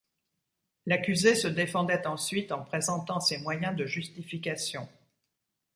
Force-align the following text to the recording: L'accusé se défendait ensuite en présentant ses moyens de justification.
L'accusé 0.87 1.35
se 1.35 1.47
défendait 1.47 2.07
ensuite 2.07 2.51
en 2.51 2.63
présentant 2.63 3.19
ses 3.19 3.37
moyens 3.37 3.75
de 3.75 3.85
justification. 3.85 4.89